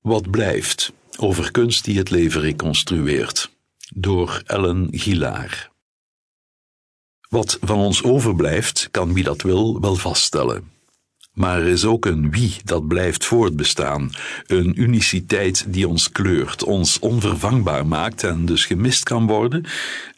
[0.00, 3.50] Wat blijft over kunst die het leven reconstrueert
[3.94, 5.70] door Ellen Gilaar.
[7.28, 10.70] Wat van ons overblijft, kan wie dat wil wel vaststellen.
[11.34, 14.10] Maar er is ook een wie dat blijft voortbestaan,
[14.46, 19.64] een uniciteit die ons kleurt, ons onvervangbaar maakt en dus gemist kan worden.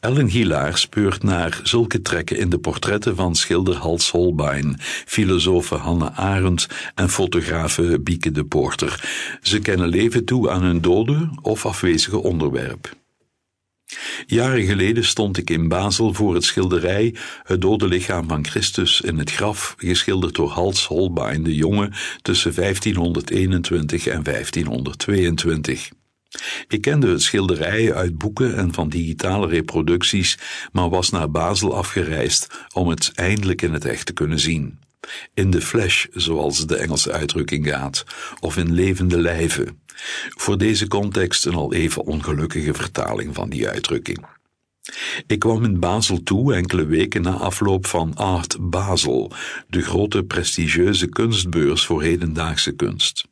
[0.01, 4.77] Ellen Gilaar speurt naar zulke trekken in de portretten van schilder Hals Holbein,
[5.07, 9.05] filosofe Hanne Arendt en fotografe Bieke de Poorter.
[9.43, 13.02] Ze kennen leven toe aan hun dode of afwezige onderwerp.
[14.27, 19.19] Jaren geleden stond ik in Basel voor het schilderij Het dode lichaam van Christus in
[19.19, 21.91] het graf, geschilderd door Hals Holbein de Jonge
[22.23, 25.91] tussen 1521 en 1522.
[26.69, 30.39] Ik kende het schilderij uit boeken en van digitale reproducties,
[30.73, 34.79] maar was naar Basel afgereisd om het eindelijk in het echt te kunnen zien.
[35.35, 38.05] In de flesh, zoals de Engelse uitdrukking gaat,
[38.41, 39.83] of in levende lijven.
[40.29, 44.27] Voor deze context een al even ongelukkige vertaling van die uitdrukking.
[45.27, 49.33] Ik kwam in Basel toe enkele weken na afloop van Art Basel,
[49.69, 53.25] de grote prestigieuze kunstbeurs voor hedendaagse kunst.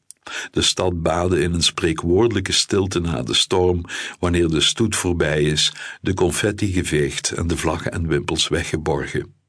[0.50, 3.84] De stad baadde in een spreekwoordelijke stilte na de storm,
[4.18, 9.39] wanneer de stoet voorbij is, de confetti geveegd en de vlaggen en wimpels weggeborgen.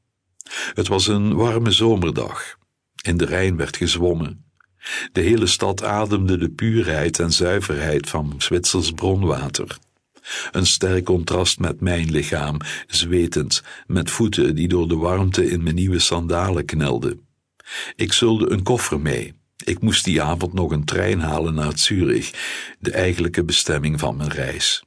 [0.74, 2.56] Het was een warme zomerdag.
[3.02, 4.44] In de Rijn werd gezwommen.
[5.12, 9.78] De hele stad ademde de puurheid en zuiverheid van Zwitsers bronwater.
[10.50, 15.74] Een sterk contrast met mijn lichaam, zwetend, met voeten die door de warmte in mijn
[15.74, 17.26] nieuwe sandalen knelden.
[17.96, 19.34] Ik zulde een koffer mee.
[19.64, 22.30] Ik moest die avond nog een trein halen naar Zurich,
[22.78, 24.84] de eigenlijke bestemming van mijn reis.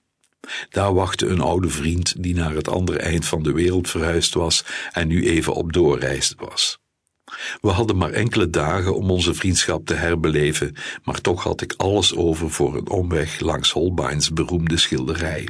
[0.69, 4.65] Daar wachtte een oude vriend die naar het andere eind van de wereld verhuisd was
[4.91, 6.79] en nu even op doorreis was.
[7.61, 12.16] We hadden maar enkele dagen om onze vriendschap te herbeleven, maar toch had ik alles
[12.16, 15.47] over voor een omweg langs Holbeins beroemde schilderij.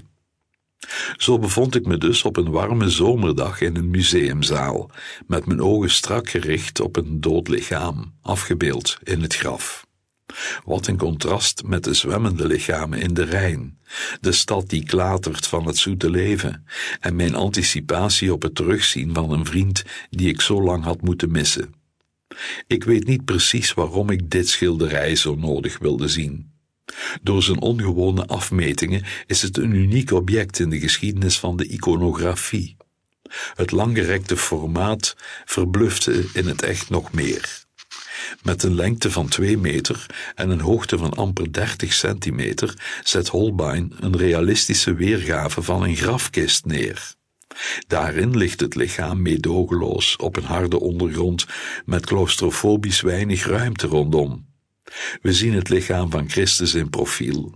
[1.18, 4.90] Zo bevond ik me dus op een warme zomerdag in een museumzaal,
[5.28, 9.85] met mijn ogen strak gericht op een dood lichaam, afgebeeld in het graf.
[10.64, 13.78] Wat een contrast met de zwemmende lichamen in de Rijn,
[14.22, 16.66] de stad die klatert van het zoete leven,
[17.00, 21.32] en mijn anticipatie op het terugzien van een vriend die ik zo lang had moeten
[21.32, 21.74] missen.
[22.68, 26.54] Ik weet niet precies waarom ik dit schilderij zo nodig wilde zien.
[27.22, 32.78] Door zijn ongewone afmetingen is het een uniek object in de geschiedenis van de iconografie.
[33.56, 37.65] Het langgerekte formaat verblufte in het echt nog meer.
[38.44, 40.06] Met een lengte van 2 meter
[40.36, 46.66] en een hoogte van amper 30 centimeter zet Holbein een realistische weergave van een grafkist
[46.66, 47.16] neer.
[47.88, 51.46] Daarin ligt het lichaam meedogenloos op een harde ondergrond
[51.86, 54.46] met claustrofobisch weinig ruimte rondom.
[55.22, 57.54] We zien het lichaam van Christus in profiel.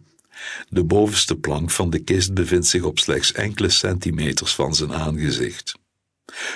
[0.69, 5.77] De bovenste plank van de kist bevindt zich op slechts enkele centimeters van zijn aangezicht.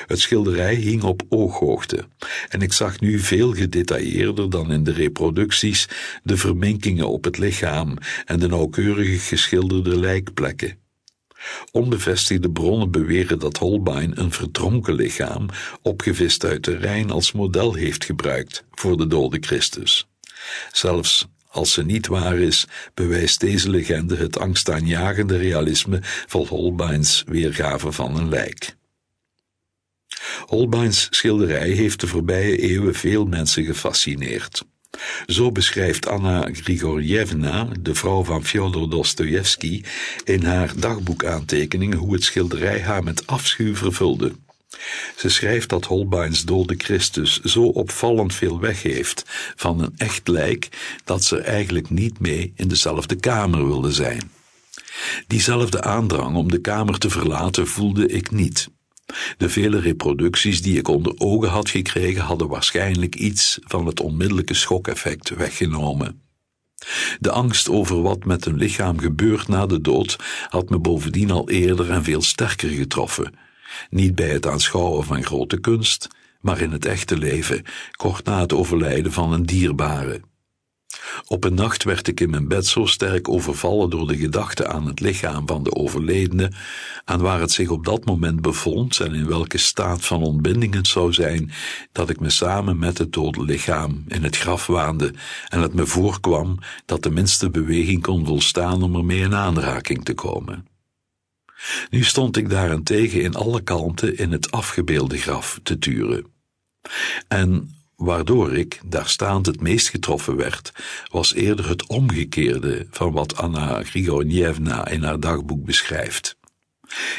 [0.07, 2.07] Het schilderij hing op ooghoogte
[2.49, 5.87] en ik zag nu veel gedetailleerder dan in de reproducties
[6.23, 10.77] de verminkingen op het lichaam en de nauwkeurig geschilderde lijkplekken.
[11.71, 15.45] Onbevestigde bronnen beweren dat Holbein een verdronken lichaam,
[15.81, 20.07] opgevist uit de Rijn, als model heeft gebruikt voor de dode Christus.
[20.71, 27.91] Zelfs als ze niet waar is, bewijst deze legende het angstaanjagende realisme van Holbeins weergave
[27.91, 28.75] van een lijk.
[30.45, 34.63] Holbeins schilderij heeft de voorbije eeuwen veel mensen gefascineerd.
[35.25, 39.83] Zo beschrijft Anna Grigorjevna, de vrouw van Fyodor Dostoevsky,
[40.23, 44.31] in haar dagboekaantekeningen hoe het schilderij haar met afschuw vervulde.
[45.15, 49.23] Ze schrijft dat Holbeins dode Christus zo opvallend veel weg heeft
[49.55, 50.69] van een echt lijk
[51.03, 54.31] dat ze eigenlijk niet mee in dezelfde kamer wilde zijn.
[55.27, 58.69] Diezelfde aandrang om de kamer te verlaten voelde ik niet.
[59.37, 64.53] De vele reproducties die ik onder ogen had gekregen hadden waarschijnlijk iets van het onmiddellijke
[64.53, 66.21] schokeffect weggenomen.
[67.19, 70.17] De angst over wat met een lichaam gebeurt na de dood
[70.49, 73.33] had me bovendien al eerder en veel sterker getroffen.
[73.89, 76.07] Niet bij het aanschouwen van grote kunst,
[76.41, 80.21] maar in het echte leven, kort na het overlijden van een dierbare.
[81.27, 84.85] Op een nacht werd ik in mijn bed zo sterk overvallen door de gedachte aan
[84.85, 86.51] het lichaam van de overledene,
[87.05, 90.87] aan waar het zich op dat moment bevond en in welke staat van ontbinding het
[90.87, 91.51] zou zijn,
[91.91, 95.13] dat ik me samen met het dode lichaam in het graf waande
[95.47, 100.13] en het me voorkwam dat de minste beweging kon volstaan om ermee in aanraking te
[100.13, 100.67] komen.
[101.89, 106.25] Nu stond ik daarentegen in alle kalmte in het afgebeelde graf te turen.
[107.27, 107.69] En
[108.03, 110.71] waardoor ik daar staand het meest getroffen werd,
[111.11, 116.37] was eerder het omgekeerde van wat Anna Grigornievna in haar dagboek beschrijft.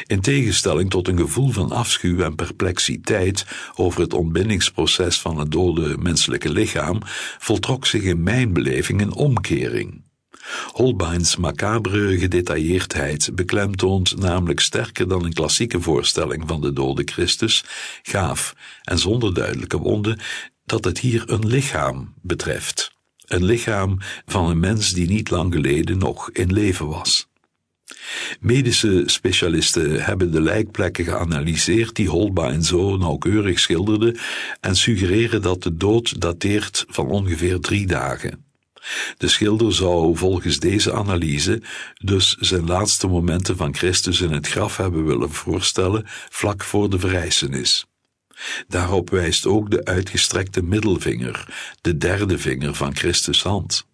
[0.07, 3.45] In tegenstelling tot een gevoel van afschuw en perplexiteit
[3.75, 6.99] over het ontbindingsproces van het dode menselijke lichaam,
[7.39, 10.03] voltrok zich in mijn beleving een omkering.
[10.71, 17.63] Holbein's macabere gedetailleerdheid beklemtoont namelijk sterker dan een klassieke voorstelling van de dode Christus,
[18.03, 20.19] gaaf en zonder duidelijke wonden,
[20.65, 22.93] dat het hier een lichaam betreft.
[23.25, 27.27] Een lichaam van een mens die niet lang geleden nog in leven was.
[28.39, 34.15] Medische specialisten hebben de lijkplekken geanalyseerd die Holbein zo nauwkeurig schilderde
[34.59, 38.45] en suggereren dat de dood dateert van ongeveer drie dagen.
[39.17, 41.61] De schilder zou volgens deze analyse
[41.93, 46.99] dus zijn laatste momenten van Christus in het graf hebben willen voorstellen vlak voor de
[46.99, 47.85] verrijzenis.
[48.67, 51.47] Daarop wijst ook de uitgestrekte middelvinger,
[51.81, 53.85] de derde vinger van Christus hand.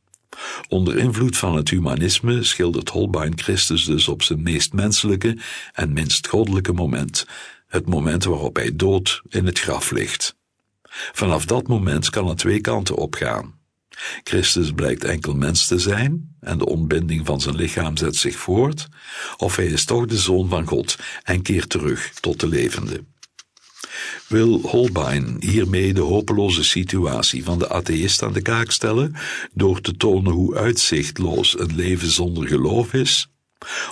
[0.69, 5.37] Onder invloed van het humanisme schildert Holbein Christus dus op zijn meest menselijke
[5.73, 7.25] en minst goddelijke moment,
[7.67, 10.35] het moment waarop hij dood in het graf ligt.
[11.11, 13.59] Vanaf dat moment kan het twee kanten opgaan.
[14.23, 18.87] Christus blijkt enkel mens te zijn en de ontbinding van zijn lichaam zet zich voort,
[19.37, 23.03] of hij is toch de zoon van God en keert terug tot de levende.
[24.27, 29.15] Wil Holbein hiermee de hopeloze situatie van de atheïst aan de kaak stellen
[29.53, 33.27] door te tonen hoe uitzichtloos een leven zonder geloof is?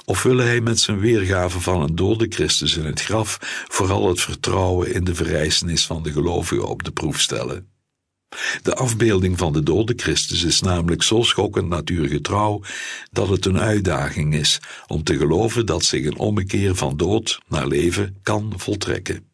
[0.06, 4.22] Of wil hij met zijn weergave van een dode Christus in het graf vooral het
[4.22, 7.68] vertrouwen in de verrijzenis van de gelovigen op de proef stellen?
[8.62, 12.62] De afbeelding van de dode Christus is namelijk zo schokkend natuurgetrouw
[13.12, 17.68] dat het een uitdaging is om te geloven dat zich een ommekeer van dood naar
[17.68, 19.29] leven kan voltrekken.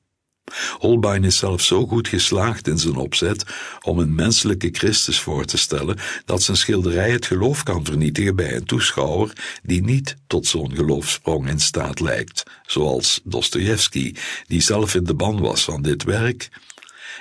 [0.78, 3.46] Holbein is zelfs zo goed geslaagd in zijn opzet
[3.82, 8.56] om een menselijke Christus voor te stellen dat zijn schilderij het geloof kan vernietigen bij
[8.56, 14.14] een toeschouwer die niet tot zo'n geloofsprong in staat lijkt, zoals Dostoevsky,
[14.48, 16.50] die zelf in de ban was van dit werk.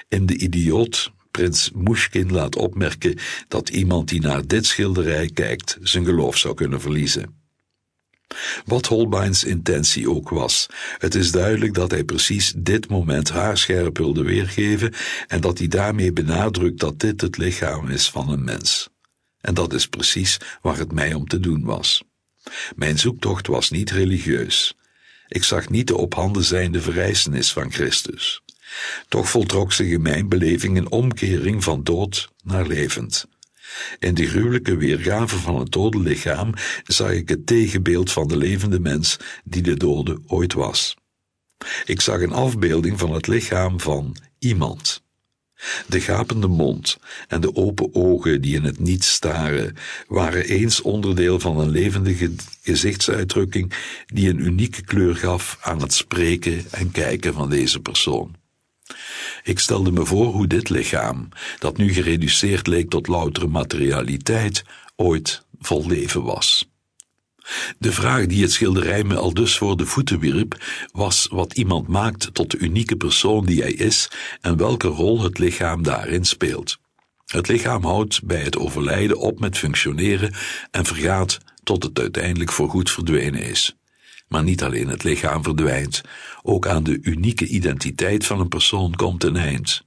[0.08, 3.18] In De Idioot prins Mushkin laat opmerken
[3.48, 7.43] dat iemand die naar dit schilderij kijkt zijn geloof zou kunnen verliezen.
[8.64, 10.66] Wat Holbeins intentie ook was,
[10.98, 14.92] het is duidelijk dat hij precies dit moment haarscherp wilde weergeven
[15.26, 18.88] en dat hij daarmee benadrukt dat dit het lichaam is van een mens.
[19.40, 22.02] En dat is precies waar het mij om te doen was.
[22.76, 24.74] Mijn zoektocht was niet religieus.
[25.28, 28.42] Ik zag niet de op handen zijnde verrijzenis van Christus.
[29.08, 33.26] Toch voltrok zich in mijn beleving een omkering van dood naar levend.
[33.98, 36.52] In de gruwelijke weergave van het dode lichaam
[36.84, 40.96] zag ik het tegenbeeld van de levende mens die de dode ooit was.
[41.84, 45.02] Ik zag een afbeelding van het lichaam van iemand.
[45.86, 46.98] De gapende mond
[47.28, 49.76] en de open ogen die in het niets staren,
[50.08, 52.32] waren eens onderdeel van een levendige
[52.62, 53.72] gezichtsuitdrukking
[54.06, 58.34] die een unieke kleur gaf aan het spreken en kijken van deze persoon.
[59.42, 61.28] Ik stelde me voor hoe dit lichaam,
[61.58, 64.64] dat nu gereduceerd leek tot loutere materialiteit,
[64.96, 66.72] ooit vol leven was.
[67.78, 71.88] De vraag die het schilderij me al dus voor de voeten wierp, was wat iemand
[71.88, 74.10] maakt tot de unieke persoon die hij is
[74.40, 76.78] en welke rol het lichaam daarin speelt.
[77.26, 80.34] Het lichaam houdt bij het overlijden op met functioneren
[80.70, 83.76] en vergaat tot het uiteindelijk voorgoed verdwenen is.
[84.28, 86.00] Maar niet alleen het lichaam verdwijnt,
[86.42, 89.84] ook aan de unieke identiteit van een persoon komt een eind.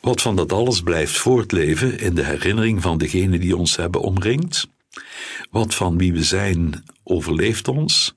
[0.00, 4.68] Wat van dat alles blijft voortleven in de herinnering van degene die ons hebben omringd?
[5.50, 8.14] Wat van wie we zijn overleeft ons?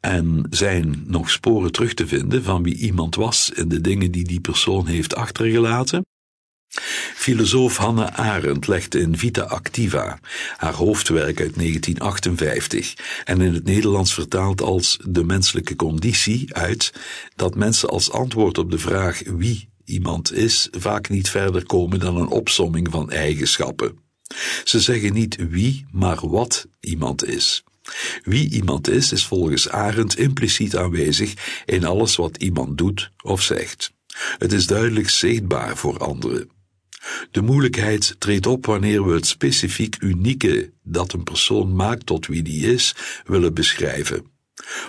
[0.00, 4.24] En zijn nog sporen terug te vinden van wie iemand was in de dingen die
[4.24, 6.06] die persoon heeft achtergelaten?
[7.20, 10.18] Filosoof Hanne Arendt legt in Vita Activa,
[10.56, 16.92] haar hoofdwerk uit 1958, en in het Nederlands vertaald als De menselijke conditie uit,
[17.36, 22.16] dat mensen als antwoord op de vraag wie iemand is, vaak niet verder komen dan
[22.16, 23.98] een opsomming van eigenschappen.
[24.64, 27.64] Ze zeggen niet wie, maar wat iemand is.
[28.22, 33.92] Wie iemand is, is volgens Arendt impliciet aanwezig in alles wat iemand doet of zegt.
[34.38, 36.59] Het is duidelijk zichtbaar voor anderen.
[37.30, 42.42] De moeilijkheid treedt op wanneer we het specifiek unieke dat een persoon maakt tot wie
[42.42, 44.24] die is, willen beschrijven.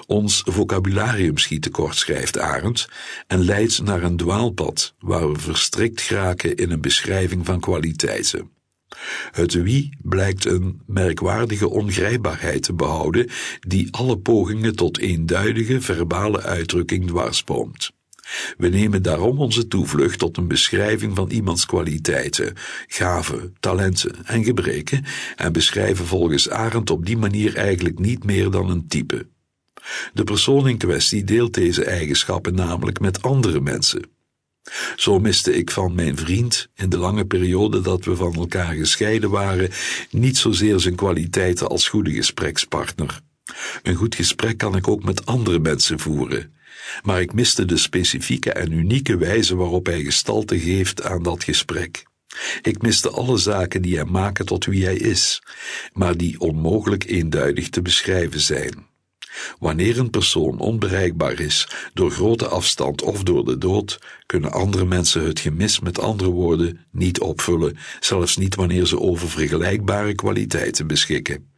[0.07, 2.89] Ons vocabularium schiet tekort, schrijft Arendt,
[3.27, 8.49] en leidt naar een dwaalpad waar we verstrikt geraken in een beschrijving van kwaliteiten.
[9.31, 17.07] Het wie blijkt een merkwaardige ongrijpbaarheid te behouden die alle pogingen tot eenduidige verbale uitdrukking
[17.07, 17.91] dwarsboomt.
[18.57, 22.53] We nemen daarom onze toevlucht tot een beschrijving van iemands kwaliteiten,
[22.87, 28.69] gaven, talenten en gebreken en beschrijven volgens Arendt op die manier eigenlijk niet meer dan
[28.69, 29.27] een type.
[30.13, 34.01] De persoon in kwestie deelt deze eigenschappen namelijk met andere mensen.
[34.95, 39.29] Zo miste ik van mijn vriend, in de lange periode dat we van elkaar gescheiden
[39.29, 39.69] waren,
[40.09, 43.21] niet zozeer zijn kwaliteiten als goede gesprekspartner.
[43.83, 46.53] Een goed gesprek kan ik ook met andere mensen voeren,
[47.03, 52.03] maar ik miste de specifieke en unieke wijze waarop hij gestalte geeft aan dat gesprek.
[52.61, 55.41] Ik miste alle zaken die hem maken tot wie hij is,
[55.93, 58.89] maar die onmogelijk eenduidig te beschrijven zijn.
[59.59, 65.25] Wanneer een persoon onbereikbaar is door grote afstand of door de dood, kunnen andere mensen
[65.25, 71.50] het gemis met andere woorden niet opvullen, zelfs niet wanneer ze over vergelijkbare kwaliteiten beschikken.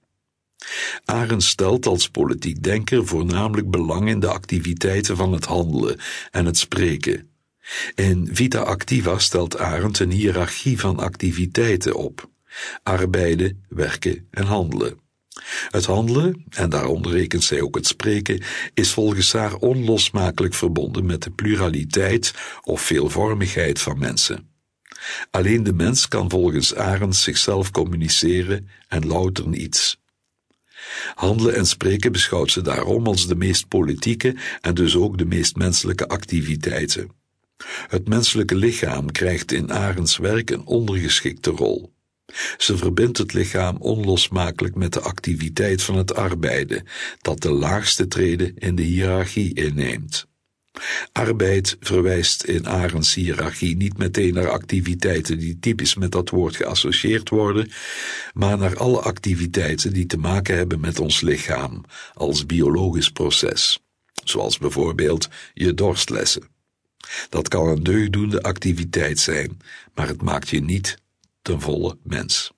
[1.05, 5.99] Arendt stelt als politiek denker voornamelijk belang in de activiteiten van het handelen
[6.31, 7.29] en het spreken.
[7.95, 12.29] In Vita Activa stelt Arendt een hiërarchie van activiteiten op:
[12.83, 15.01] arbeiden, werken en handelen.
[15.69, 18.43] Het handelen, en daaronder rekent zij ook het spreken,
[18.73, 24.51] is volgens haar onlosmakelijk verbonden met de pluraliteit of veelvormigheid van mensen.
[25.31, 30.01] Alleen de mens kan volgens Arendt zichzelf communiceren en louter niets.
[31.15, 35.55] Handelen en spreken beschouwt ze daarom als de meest politieke en dus ook de meest
[35.55, 37.11] menselijke activiteiten.
[37.87, 41.93] Het menselijke lichaam krijgt in Arends werk een ondergeschikte rol.
[42.57, 46.87] Ze verbindt het lichaam onlosmakelijk met de activiteit van het arbeiden,
[47.21, 50.27] dat de laagste treden in de hiërarchie inneemt.
[51.11, 57.29] Arbeid verwijst in Arends hiërarchie niet meteen naar activiteiten die typisch met dat woord geassocieerd
[57.29, 57.71] worden,
[58.33, 63.79] maar naar alle activiteiten die te maken hebben met ons lichaam als biologisch proces,
[64.23, 66.51] zoals bijvoorbeeld je dorstlessen.
[67.29, 69.61] Dat kan een deugdoende activiteit zijn,
[69.93, 70.97] maar het maakt je niet
[71.41, 72.51] ten volle mens.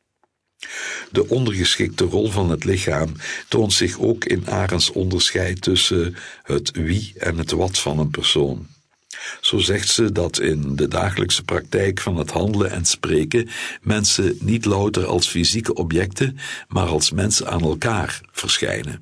[1.11, 3.11] De ondergeschikte rol van het lichaam
[3.47, 8.67] toont zich ook in Arends onderscheid tussen het wie en het wat van een persoon.
[9.41, 13.49] Zo zegt ze dat in de dagelijkse praktijk van het handelen en spreken
[13.81, 19.01] mensen niet louter als fysieke objecten, maar als mensen aan elkaar verschijnen.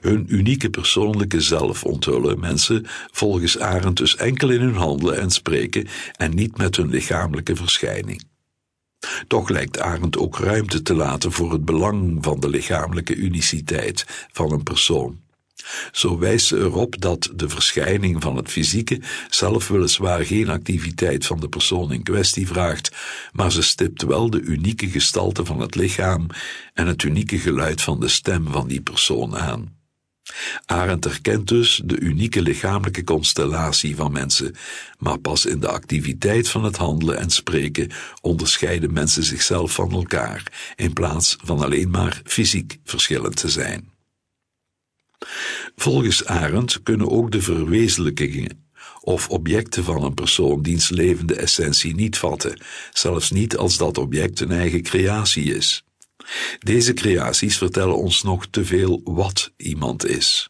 [0.00, 5.88] Hun unieke persoonlijke zelf onthullen mensen volgens Arend dus enkel in hun handelen en spreken
[6.16, 8.22] en niet met hun lichamelijke verschijning.
[9.26, 14.52] Toch lijkt Arendt ook ruimte te laten voor het belang van de lichamelijke uniciteit van
[14.52, 15.20] een persoon.
[15.92, 21.40] Zo wijst ze erop dat de verschijning van het fysieke zelf weliswaar geen activiteit van
[21.40, 22.96] de persoon in kwestie vraagt,
[23.32, 26.26] maar ze stipt wel de unieke gestalte van het lichaam
[26.74, 29.79] en het unieke geluid van de stem van die persoon aan.
[30.66, 34.54] Arendt erkent dus de unieke lichamelijke constellatie van mensen,
[34.98, 40.72] maar pas in de activiteit van het handelen en spreken onderscheiden mensen zichzelf van elkaar,
[40.76, 43.88] in plaats van alleen maar fysiek verschillend te zijn.
[45.76, 48.68] Volgens Arendt kunnen ook de verwezenlijkingen
[49.00, 52.60] of objecten van een persoon diens levende essentie niet vatten,
[52.92, 55.84] zelfs niet als dat object een eigen creatie is.
[56.58, 60.48] Deze creaties vertellen ons nog te veel wat iemand is.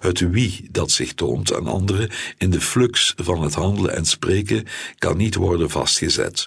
[0.00, 4.66] Het wie dat zich toont aan anderen in de flux van het handelen en spreken
[4.98, 6.46] kan niet worden vastgezet.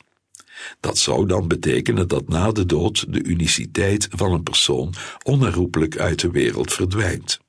[0.79, 4.93] Dat zou dan betekenen dat na de dood de uniciteit van een persoon
[5.23, 7.39] onherroepelijk uit de wereld verdwijnt.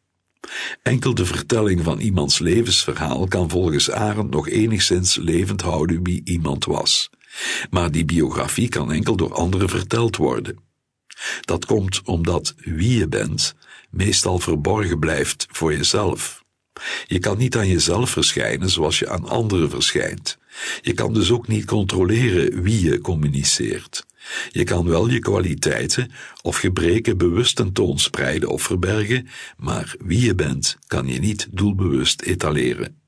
[0.82, 6.64] Enkel de vertelling van iemands levensverhaal kan volgens Arend nog enigszins levend houden wie iemand
[6.64, 7.10] was.
[7.70, 10.65] Maar die biografie kan enkel door anderen verteld worden.
[11.40, 13.54] Dat komt omdat wie je bent
[13.90, 16.44] meestal verborgen blijft voor jezelf.
[17.06, 20.38] Je kan niet aan jezelf verschijnen zoals je aan anderen verschijnt.
[20.80, 24.06] Je kan dus ook niet controleren wie je communiceert.
[24.50, 26.10] Je kan wel je kwaliteiten
[26.42, 33.00] of gebreken bewust tentoonspreiden of verbergen, maar wie je bent kan je niet doelbewust etaleren.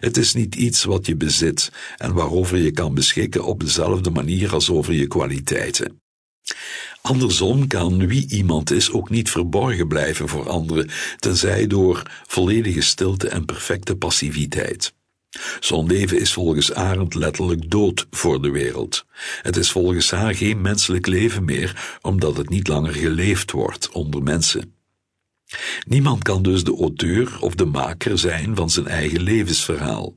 [0.00, 4.52] Het is niet iets wat je bezit en waarover je kan beschikken op dezelfde manier
[4.52, 6.02] als over je kwaliteiten.
[7.06, 13.28] Andersom kan wie iemand is ook niet verborgen blijven voor anderen, tenzij door volledige stilte
[13.28, 14.94] en perfecte passiviteit.
[15.60, 19.04] Zo'n leven is volgens Arend letterlijk dood voor de wereld.
[19.42, 24.22] Het is volgens haar geen menselijk leven meer, omdat het niet langer geleefd wordt onder
[24.22, 24.74] mensen.
[25.86, 30.14] Niemand kan dus de auteur of de maker zijn van zijn eigen levensverhaal.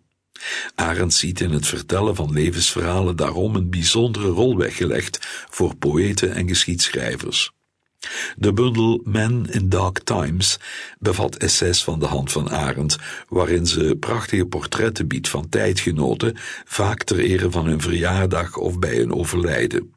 [0.75, 6.48] Arendt ziet in het vertellen van levensverhalen daarom een bijzondere rol weggelegd voor poëten en
[6.48, 7.51] geschiedschrijvers.
[8.36, 10.60] De bundel Men in Dark Times
[11.00, 12.98] bevat essays van de hand van Arendt,
[13.29, 18.96] waarin ze prachtige portretten biedt van tijdgenoten, vaak ter ere van hun verjaardag of bij
[18.96, 19.94] hun overlijden.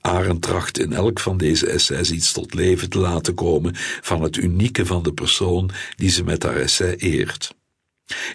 [0.00, 4.36] Arendt tracht in elk van deze essays iets tot leven te laten komen van het
[4.36, 7.56] unieke van de persoon die ze met haar essay eert.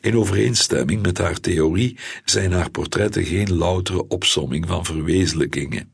[0.02, 5.92] In overeenstemming met haar theorie zijn haar portretten geen loutere opsomming van verwezenlijkingen.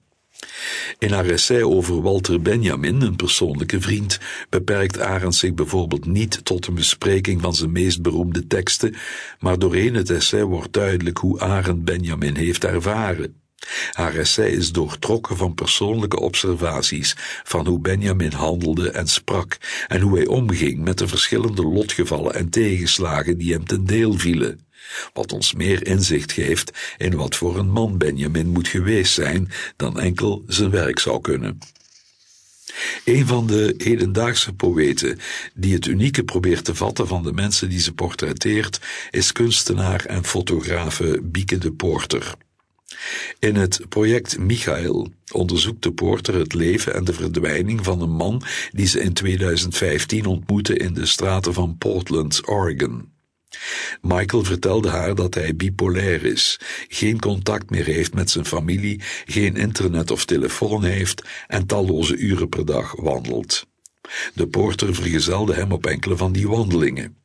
[0.98, 4.20] In haar essay over Walter Benjamin, een persoonlijke vriend,
[4.50, 8.96] beperkt Arendt zich bijvoorbeeld niet tot een bespreking van zijn meest beroemde teksten,
[9.40, 13.36] maar doorheen het essay wordt duidelijk hoe Arendt Benjamin heeft ervaren.
[13.92, 20.18] Haar essay is doortrokken van persoonlijke observaties van hoe Benjamin handelde en sprak en hoe
[20.18, 24.68] hij omging met de verschillende lotgevallen en tegenslagen die hem ten deel vielen
[25.14, 30.00] wat ons meer inzicht geeft in wat voor een man Benjamin moet geweest zijn dan
[30.00, 31.58] enkel zijn werk zou kunnen.
[33.06, 35.20] Een van de hedendaagse poëten
[35.54, 38.80] die het unieke probeert te vatten van de mensen die ze portretteert,
[39.12, 42.36] is kunstenaar en fotografe Bieke de Poorter.
[43.40, 48.44] In het project Michael onderzoekt de Poorter het leven en de verdwijning van een man
[48.72, 53.12] die ze in 2015 ontmoette in de straten van Portland, Oregon.
[54.02, 59.56] Michael vertelde haar dat hij bipolair is, geen contact meer heeft met zijn familie, geen
[59.56, 63.68] internet of telefoon heeft en talloze uren per dag wandelt.
[64.34, 67.18] De poorter vergezelde hem op enkele van die wandelingen.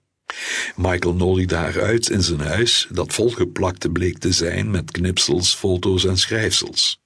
[0.77, 6.05] Michael nodigde haar uit in zijn huis, dat volgeplakt bleek te zijn met knipsels, foto's
[6.05, 7.03] en schrijfsels.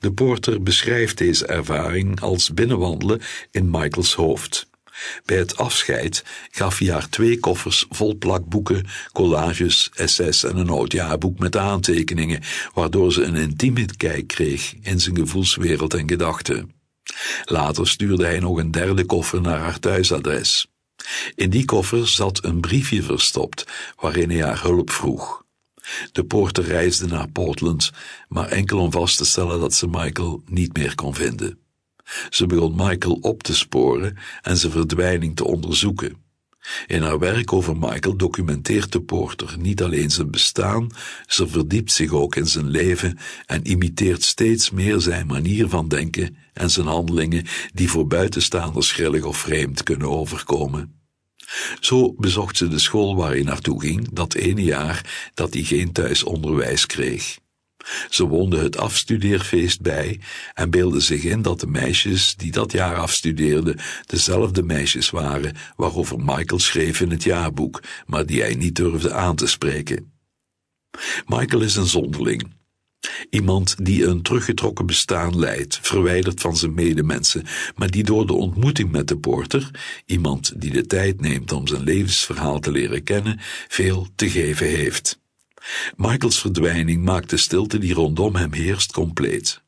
[0.00, 4.68] De poorter beschrijft deze ervaring als binnenwandelen in Michaels hoofd.
[5.24, 10.92] Bij het afscheid gaf hij haar twee koffers vol plakboeken, collages, essays en een oud
[10.92, 12.42] jaarboek met aantekeningen,
[12.74, 16.72] waardoor ze een intieme kijk kreeg in zijn gevoelswereld en gedachten.
[17.44, 20.66] Later stuurde hij nog een derde koffer naar haar thuisadres.
[21.34, 25.46] In die koffer zat een briefje verstopt, waarin hij haar hulp vroeg.
[26.12, 27.90] De poorter reisde naar Portland,
[28.28, 31.58] maar enkel om vast te stellen dat ze Michael niet meer kon vinden.
[32.30, 36.26] Ze begon Michael op te sporen en zijn verdwijning te onderzoeken.
[36.86, 40.90] In haar werk over Michael documenteert de Porter niet alleen zijn bestaan,
[41.26, 46.36] ze verdiept zich ook in zijn leven en imiteert steeds meer zijn manier van denken
[46.52, 50.97] en zijn handelingen die voor buitenstaanders grillig of vreemd kunnen overkomen.
[51.80, 55.92] Zo bezocht ze de school waar hij naartoe ging, dat ene jaar dat hij geen
[55.92, 57.38] thuisonderwijs kreeg.
[58.10, 60.20] Ze woonde het afstudeerfeest bij
[60.54, 66.18] en beelde zich in dat de meisjes die dat jaar afstudeerden dezelfde meisjes waren waarover
[66.18, 70.12] Michael schreef in het jaarboek, maar die hij niet durfde aan te spreken.
[71.26, 72.57] Michael is een zonderling.
[73.30, 77.44] Iemand die een teruggetrokken bestaan leidt, verwijderd van zijn medemensen,
[77.76, 79.70] maar die door de ontmoeting met de porter,
[80.06, 85.20] iemand die de tijd neemt om zijn levensverhaal te leren kennen, veel te geven heeft.
[85.96, 89.62] Michaels verdwijning maakt de stilte die rondom hem heerst compleet.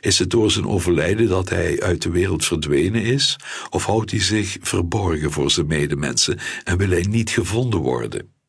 [0.00, 3.36] Is het door zijn overlijden dat hij uit de wereld verdwenen is,
[3.70, 8.39] of houdt hij zich verborgen voor zijn medemensen en wil hij niet gevonden worden?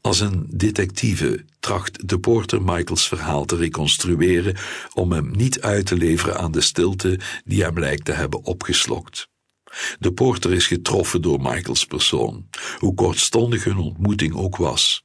[0.00, 4.56] Als een detectieve tracht de porter Michaels verhaal te reconstrueren
[4.94, 9.28] om hem niet uit te leveren aan de stilte die hem lijkt te hebben opgeslokt.
[9.98, 15.04] De porter is getroffen door Michaels persoon, hoe kortstondig hun ontmoeting ook was.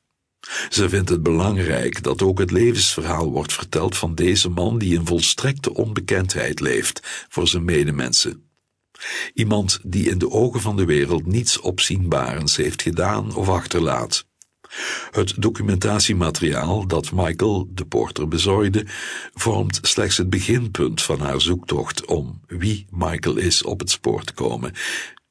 [0.69, 5.05] Ze vindt het belangrijk dat ook het levensverhaal wordt verteld van deze man die in
[5.05, 8.49] volstrekte onbekendheid leeft voor zijn medemensen.
[9.33, 14.25] Iemand die in de ogen van de wereld niets opzienbarends heeft gedaan of achterlaat.
[15.11, 18.85] Het documentatiemateriaal dat Michael, de porter, bezorgde,
[19.33, 24.33] vormt slechts het beginpunt van haar zoektocht om wie Michael is op het spoor te
[24.33, 24.73] komen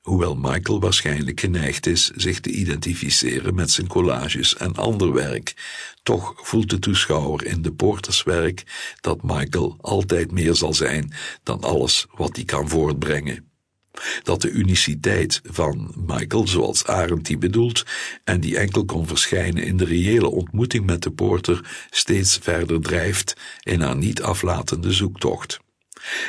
[0.04, 5.54] hoewel Michael waarschijnlijk geneigd is zich te identificeren met zijn collages en ander werk,
[6.02, 8.64] toch voelt de toeschouwer in de poorterswerk
[9.00, 13.53] dat Michael altijd meer zal zijn dan alles wat hij kan voortbrengen.
[14.22, 17.84] Dat de uniciteit van Michael, zoals Arendt die bedoelt,
[18.24, 23.36] en die enkel kon verschijnen in de reële ontmoeting met de poorter, steeds verder drijft
[23.62, 25.62] in haar niet aflatende zoektocht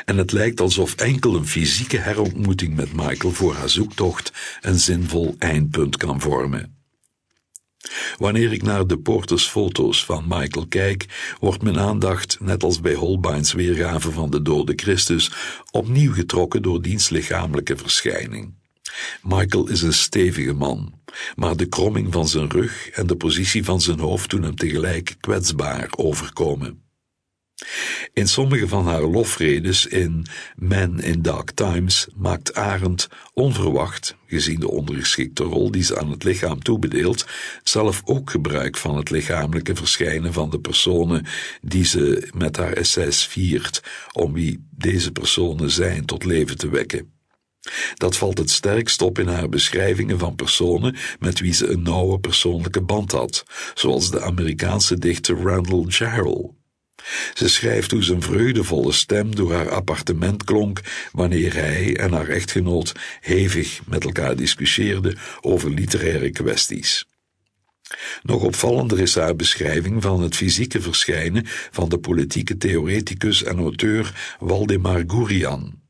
[0.05, 5.35] en het lijkt alsof enkel een fysieke herontmoeting met Michael voor haar zoektocht een zinvol
[5.39, 6.74] eindpunt kan vormen.
[8.17, 11.05] Wanneer ik naar de Porters foto's van Michael kijk,
[11.39, 15.31] wordt mijn aandacht, net als bij Holbeins weergave van de dode Christus,
[15.71, 18.53] opnieuw getrokken door diens lichamelijke verschijning.
[19.21, 20.93] Michael is een stevige man,
[21.35, 25.15] maar de kromming van zijn rug en de positie van zijn hoofd doen hem tegelijk
[25.19, 26.84] kwetsbaar overkomen.
[28.13, 34.69] In sommige van haar lofredes in Men in Dark Times maakt Arendt onverwacht, gezien de
[34.69, 37.25] ondergeschikte rol die ze aan het lichaam toebedeelt,
[37.63, 41.25] zelf ook gebruik van het lichamelijke verschijnen van de personen
[41.61, 47.13] die ze met haar essays viert, om wie deze personen zijn tot leven te wekken.
[47.93, 52.19] Dat valt het sterkst op in haar beschrijvingen van personen met wie ze een nauwe
[52.19, 56.51] persoonlijke band had, zoals de Amerikaanse dichter Randall Jarrell.
[57.33, 62.91] Ze schrijft hoe zijn vreugdevolle stem door haar appartement klonk wanneer hij en haar echtgenoot
[63.21, 67.05] hevig met elkaar discussieerden over literaire kwesties.
[68.21, 74.35] Nog opvallender is haar beschrijving van het fysieke verschijnen van de politieke theoreticus en auteur
[74.39, 75.83] Waldemar Gurian.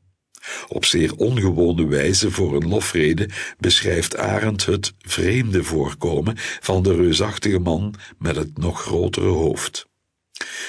[0.68, 7.58] Op zeer ongewone wijze voor een lofrede beschrijft Arendt het vreemde voorkomen van de reusachtige
[7.58, 9.86] man met het nog grotere hoofd.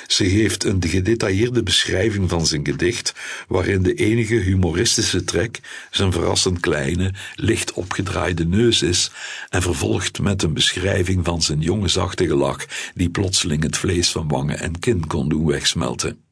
[0.08, 3.14] Ze geeft een gedetailleerde beschrijving van zijn gedicht,
[3.48, 5.60] waarin de enige humoristische trek
[5.92, 9.12] zijn verrassend kleine, licht opgedraaide neus is,
[9.50, 14.60] en vervolgt met een beschrijving van zijn jongensachtige lach, die plotseling het vlees van wangen
[14.60, 16.27] en kin kon doen wegsmelten.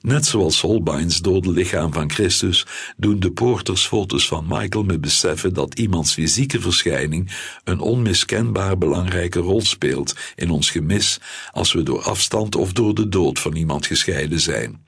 [0.00, 2.66] Net zoals Holbeins dode lichaam van Christus
[2.96, 7.30] doen de poortersfoto's van Michael me beseffen dat iemands fysieke verschijning
[7.64, 11.18] een onmiskenbaar belangrijke rol speelt in ons gemis
[11.50, 14.84] als we door afstand of door de dood van iemand gescheiden zijn.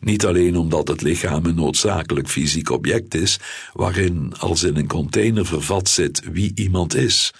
[0.00, 3.38] Niet alleen omdat het lichaam een noodzakelijk fysiek object is,
[3.72, 7.32] waarin als in een container vervat zit wie iemand is,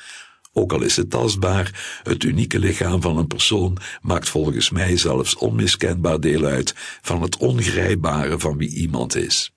[0.52, 5.36] ook al is het tastbaar, het unieke lichaam van een persoon maakt volgens mij zelfs
[5.36, 9.52] onmiskenbaar deel uit van het ongrijpbare van wie iemand is.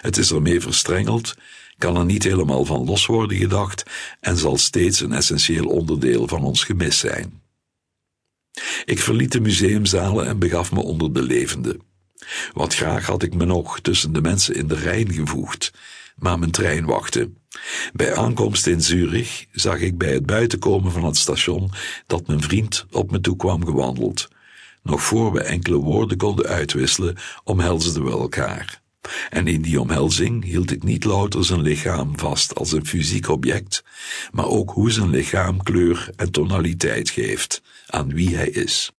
[0.00, 1.34] Het is ermee verstrengeld,
[1.78, 3.82] kan er niet helemaal van los worden gedacht
[4.20, 7.42] en zal steeds een essentieel onderdeel van ons gemis zijn.
[8.84, 11.80] Ik verliet de museumzalen en begaf me onder de levenden.
[12.52, 15.72] Wat graag had ik me nog tussen de mensen in de Rijn gevoegd,
[16.16, 17.30] maar mijn trein wachtte.
[17.92, 21.70] Bij aankomst in Zurich zag ik bij het buitenkomen van het station
[22.06, 24.28] dat mijn vriend op me toe kwam gewandeld.
[24.82, 28.80] Nog voor we enkele woorden konden uitwisselen, omhelsden we elkaar.
[29.30, 33.84] En in die omhelzing hield ik niet louter zijn lichaam vast als een fysiek object,
[34.32, 38.92] maar ook hoe zijn lichaam kleur en tonaliteit geeft aan wie hij is.